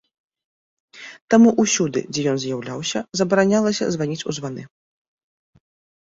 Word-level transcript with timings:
Таму 1.33 1.49
ўсюды, 1.63 1.99
дзе 2.15 2.21
ён 2.31 2.37
з'яўляўся, 2.43 2.99
забаранялася 3.21 3.83
званіць 3.97 4.25
у 4.33 4.35
званы. 4.39 4.63